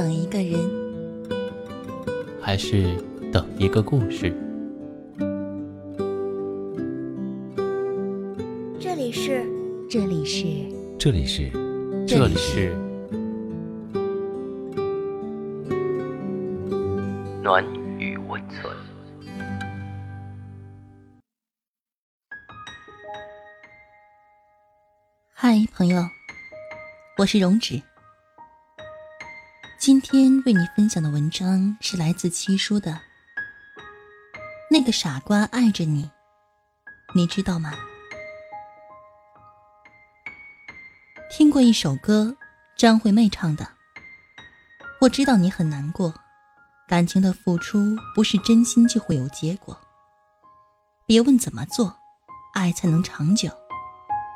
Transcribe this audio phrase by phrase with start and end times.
[0.00, 0.58] 等一个人，
[2.40, 2.96] 还是
[3.30, 4.34] 等一个故事？
[8.80, 9.44] 这里是，
[9.90, 10.46] 这里是，
[10.98, 11.50] 这里是，
[12.08, 12.74] 这里是
[17.42, 17.62] 暖
[17.98, 18.74] 与温存。
[25.34, 26.00] 嗨，朋友，
[27.18, 27.82] 我是荣止。
[29.80, 32.92] 今天为你分享的文章是来自七叔的
[34.70, 36.04] 《那个傻瓜爱着你》，
[37.14, 37.72] 你知道吗？
[41.30, 42.36] 听过一首歌，
[42.76, 43.66] 张惠妹唱的。
[45.00, 46.12] 我知道你很难过，
[46.86, 49.80] 感情的付出不是真心就会有结果。
[51.06, 51.96] 别问怎么做，
[52.52, 53.48] 爱才能长久，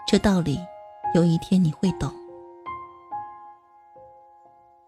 [0.08, 0.58] 这道理
[1.14, 2.23] 有一天你会懂。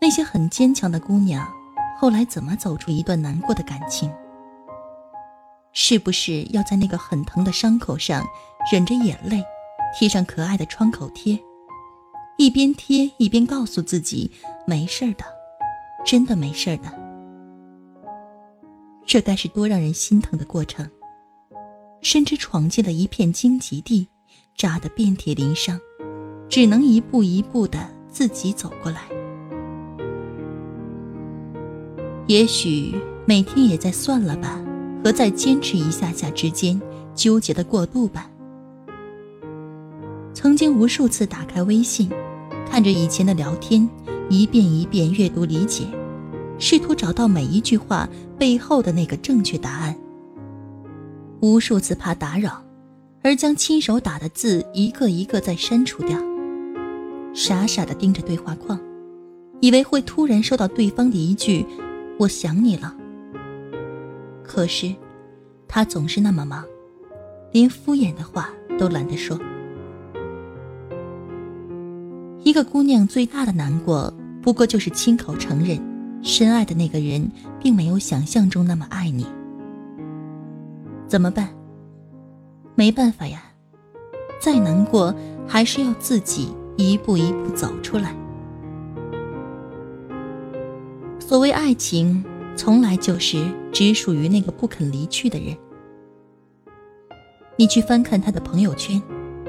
[0.01, 1.47] 那些很坚强的姑娘，
[1.99, 4.13] 后来怎么走出一段难过的感情？
[5.73, 8.25] 是不是要在那个很疼的伤口上
[8.73, 9.45] 忍着眼泪，
[9.99, 11.39] 贴上可爱的创口贴，
[12.39, 14.31] 一边贴一边告诉自己
[14.67, 15.25] 没事的，
[16.05, 16.93] 真的没事的？
[19.05, 20.89] 这该是多让人心疼的过程！
[22.03, 24.09] 深知闯进了一片荆棘地，
[24.57, 25.79] 扎得遍体鳞伤，
[26.49, 29.03] 只能一步一步的自己走过来。
[32.27, 32.93] 也许
[33.25, 34.61] 每天也在算了吧
[35.05, 36.81] 和再坚持一下下之间
[37.15, 38.29] 纠结的过渡吧。
[40.35, 42.11] 曾经无数次打开微信，
[42.69, 43.89] 看着以前的聊天，
[44.29, 45.85] 一遍一遍阅读理解，
[46.59, 49.97] 试图找到每一句话背后的那个正确答案。
[51.41, 52.61] 无数次怕打扰，
[53.23, 56.19] 而将亲手打的字一个一个再删除掉。
[57.33, 58.79] 傻傻的盯着对话框，
[59.61, 61.65] 以为会突然收到对方的一句。
[62.19, 62.95] 我想你了，
[64.43, 64.95] 可是
[65.69, 66.65] 他总是那么忙，
[67.53, 69.39] 连敷衍的话都懒得说。
[72.43, 75.79] 一个姑娘最大的难过，不过就是亲口承认，
[76.23, 79.27] 深爱的那个人并没有想象中那么爱你。
[81.07, 81.51] 怎么办？
[82.75, 83.43] 没办法呀，
[84.41, 85.15] 再难过
[85.47, 88.15] 还是要自己一步一步走出来。
[91.29, 95.57] 所谓爱情，从来就是只属于那个不肯离去的人。
[97.57, 99.03] 你去翻看他的朋友圈，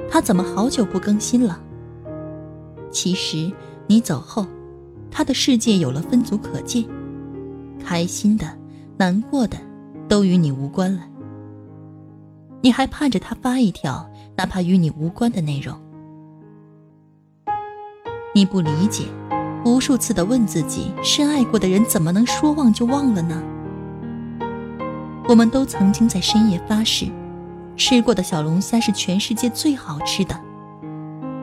[0.09, 1.61] 他怎么好久不更新了？
[2.89, 3.51] 其实
[3.85, 4.47] 你走后，
[5.11, 6.83] 他的世界有了分组可见，
[7.85, 8.57] 开心的、
[8.97, 9.55] 难过的，
[10.07, 11.03] 都与你无关了。
[12.59, 15.79] 你还盼着他发一条哪怕与你无关的内容？
[18.33, 19.03] 你不理解。
[19.66, 23.44] 无数次的问自己：深爱过的人怎么能说忘就忘了呢？
[25.28, 27.07] 我们都曾经在深夜发誓，
[27.75, 30.40] 吃过的小龙虾是全世界最好吃的。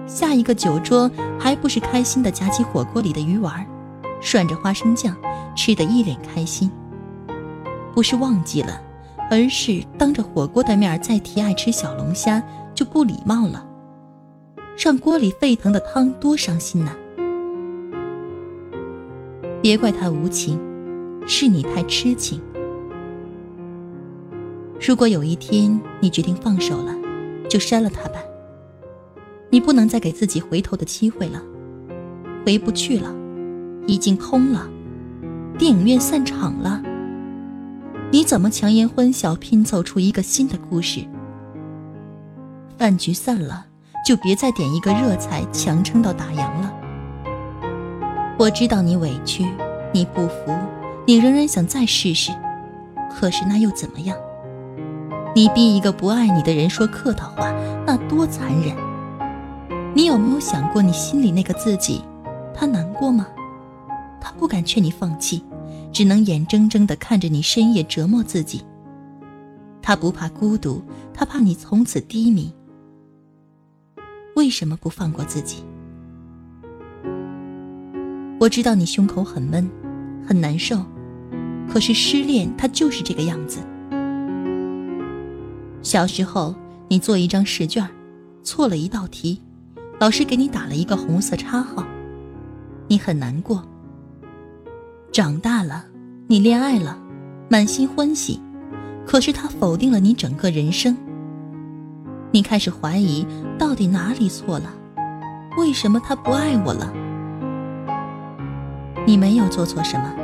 [0.06, 3.66] 下一个酒桌还不是开心的夹起火锅里的鱼丸，
[4.20, 5.14] 涮着花生酱，
[5.54, 6.70] 吃得一脸开心。
[7.94, 8.80] 不是忘记了，
[9.30, 12.42] 而是当着火锅的面再提爱吃小龙虾
[12.74, 13.66] 就不礼貌了，
[14.78, 16.92] 让锅里沸腾的汤多伤心呐！
[19.64, 20.60] 别怪他无情，
[21.26, 22.38] 是你太痴情。
[24.78, 26.94] 如果有一天你决定放手了，
[27.48, 28.20] 就删了他吧。
[29.48, 31.40] 你不能再给自己回头的机会了，
[32.44, 33.10] 回不去了，
[33.86, 34.68] 已经空了，
[35.56, 36.82] 电影院散场了。
[38.10, 41.00] 你怎么强颜欢笑拼凑出一个新的故事？
[42.76, 43.64] 饭局散了，
[44.06, 46.83] 就别再点一个热菜强撑到打烊了。
[48.36, 49.46] 我知道你委屈，
[49.92, 50.52] 你不服，
[51.06, 52.32] 你仍然想再试试，
[53.10, 54.16] 可是那又怎么样？
[55.36, 57.54] 你逼一个不爱你的人说客套话，
[57.86, 58.76] 那多残忍！
[59.94, 62.02] 你有没有想过，你心里那个自己，
[62.52, 63.28] 他难过吗？
[64.20, 65.44] 他不敢劝你放弃，
[65.92, 68.62] 只能眼睁睁地看着你深夜折磨自己。
[69.80, 70.82] 他不怕孤独，
[71.12, 72.52] 他怕你从此低迷。
[74.34, 75.64] 为什么不放过自己？
[78.44, 79.66] 我知道你胸口很闷，
[80.28, 80.76] 很难受，
[81.66, 83.58] 可是失恋它就是这个样子。
[85.80, 86.54] 小时候
[86.86, 87.88] 你做一张试卷，
[88.42, 89.40] 错了一道题，
[89.98, 91.86] 老师给你打了一个红色叉号，
[92.86, 93.66] 你很难过。
[95.10, 95.86] 长大了，
[96.26, 96.98] 你恋爱了，
[97.48, 98.38] 满心欢喜，
[99.06, 100.94] 可是他否定了你整个人生。
[102.30, 103.26] 你开始怀疑，
[103.58, 104.70] 到底哪里错了？
[105.56, 106.92] 为什么他不爱我了？
[109.06, 110.14] 你没有做错什么。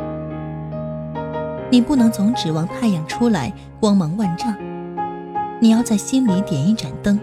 [1.70, 4.54] 你不能总指望太阳出来光芒万丈，
[5.60, 7.18] 你要在心里点一盏灯。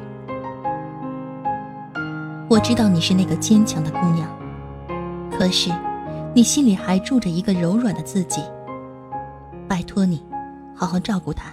[2.50, 4.30] 我知道你是那个坚强的姑娘，
[5.32, 5.70] 可是，
[6.34, 8.42] 你心里还住着一个柔软的自己。
[9.68, 10.26] 拜托你，
[10.74, 11.52] 好好照顾他。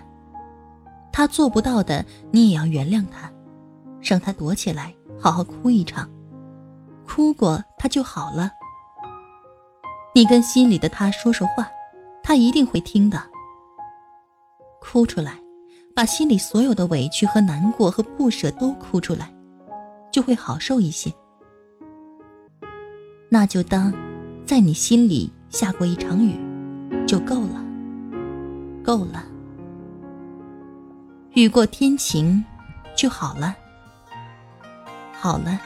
[1.10, 3.28] 他做不到的，你也要原谅他，
[4.00, 6.08] 让他躲起来，好好哭一场，
[7.08, 8.50] 哭过他就好了。
[10.14, 11.68] 你跟心里的他说说话，
[12.22, 13.20] 他一定会听的。
[14.80, 15.38] 哭出来，
[15.94, 19.32] 把心里所有的委屈和难过和不舍都哭出来。
[20.12, 21.12] 就会好受一些。
[23.28, 23.92] 那就当
[24.46, 26.38] 在你心里下过一场雨，
[27.04, 27.64] 就够了，
[28.84, 29.24] 够了。
[31.32, 32.44] 雨过天晴
[32.96, 33.56] 就好了，
[35.12, 35.58] 好了，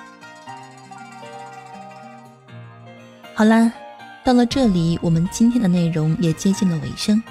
[3.34, 3.70] 好了。
[4.24, 7.22] 到了这里，我们今天的内容也接近了尾声。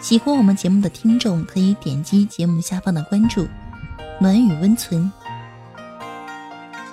[0.00, 3.46] 喜欢我们节目的听众可以点击节目下方的关注
[4.20, 5.12] “暖雨温存”。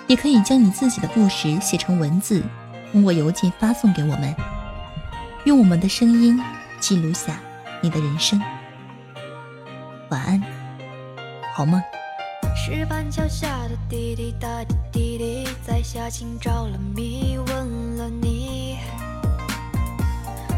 [0.07, 2.43] 也可以将你自己的故事写成文字，
[2.91, 4.35] 通过邮件发送给我们，
[5.45, 6.39] 用我们的声音
[6.79, 7.39] 记录下
[7.81, 8.41] 你的人生。
[10.09, 10.43] 晚安，
[11.55, 11.81] 好梦。
[12.55, 18.77] 石板桥下的滴滴答滴滴滴，在下情着了迷，问了你。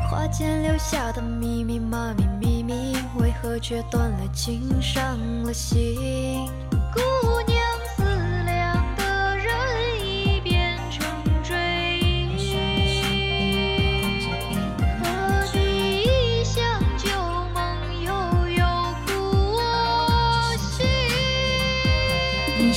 [0.09, 6.47] 花间留下的密密麻密秘密，为何却断了情，伤了心？
[6.93, 7.56] 姑娘。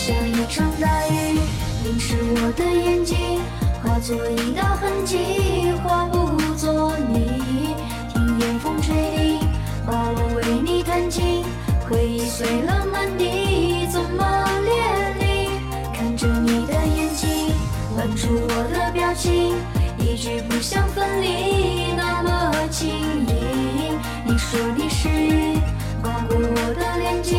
[0.02, 1.38] 像一场大雨
[1.84, 3.38] 淋湿我的眼睛，
[3.82, 7.74] 化作一道痕迹，化不作你。
[8.08, 9.38] 听夜风吹笛，
[9.86, 11.44] 把我为你弹琴，
[11.86, 14.24] 回忆碎了满地，怎么
[14.64, 15.50] 连理？
[15.92, 17.52] 看着你的眼睛，
[17.94, 19.54] 吻住我的表情，
[19.98, 23.92] 一句不想分离，那么轻易。
[24.24, 25.58] 你说你是雨，
[26.00, 27.36] 刮过我的脸颊，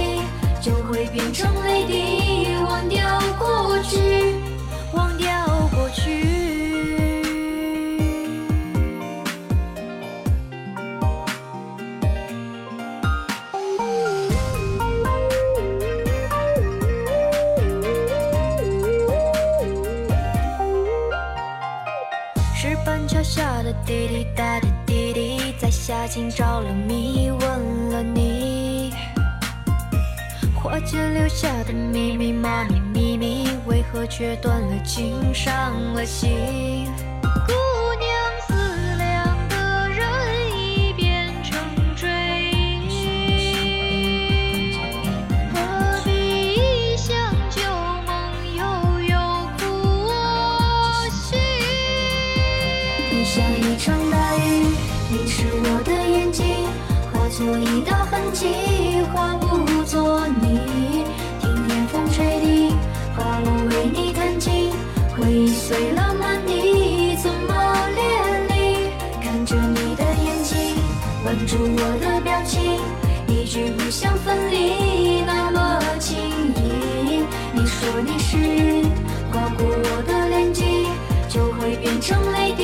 [0.61, 2.55] 就会变成泪滴。
[2.63, 4.35] 忘掉过去，
[4.93, 5.27] 忘掉
[5.73, 6.21] 过去。
[22.53, 27.31] 石板桥下的滴滴答的滴滴，在夏天着了迷，
[31.21, 36.91] 留下的密密麻密秘密，为何却断了情，伤了心？
[37.45, 37.53] 姑
[37.99, 38.09] 娘
[38.47, 38.55] 思
[38.97, 40.01] 量的人
[40.57, 41.59] 已变成
[41.95, 42.09] 追
[42.89, 44.79] 忆，
[45.53, 47.15] 何必一想
[47.51, 47.61] 旧
[48.07, 48.11] 梦，
[48.55, 48.63] 悠
[49.07, 49.15] 悠
[49.59, 49.61] 苦
[50.09, 50.11] 我
[51.11, 51.37] 心？
[53.11, 54.39] 你像一场大雨，
[55.11, 56.65] 淋湿我的眼睛，
[57.13, 58.80] 化作一道痕迹，
[65.47, 67.53] 碎了满地，怎么
[67.95, 68.91] 连理？
[69.21, 70.75] 看着你的眼睛，
[71.25, 72.59] 吻住我的表情，
[73.27, 76.17] 一句不想分离，那么轻
[76.55, 77.23] 易。
[77.53, 78.85] 你说你是雨，
[79.31, 80.63] 刮过我的脸颊，
[81.29, 82.60] 就会变成泪滴。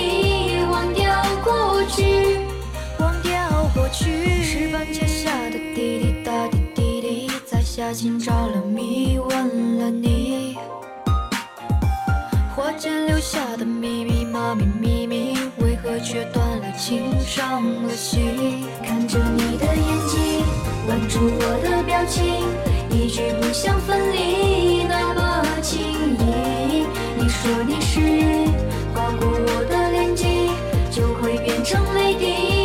[16.09, 18.63] 却断了情，伤了心？
[18.81, 20.41] 看着你的眼睛，
[20.87, 22.45] 吻住我的表情，
[22.89, 26.85] 一句不想分离，那么轻易。
[27.17, 28.49] 你说你是雨，
[28.93, 30.25] 刮过我的脸颊，
[30.89, 32.56] 就会变成泪滴。